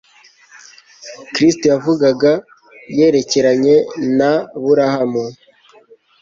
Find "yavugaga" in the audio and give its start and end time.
1.73-2.31